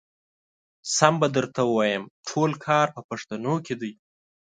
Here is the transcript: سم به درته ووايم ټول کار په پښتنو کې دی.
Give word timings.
سم 0.95 1.13
به 1.21 1.27
درته 1.35 1.61
ووايم 1.65 2.03
ټول 2.29 2.51
کار 2.65 2.87
په 2.95 3.01
پښتنو 3.09 3.53
کې 3.65 3.75
دی. 3.81 3.93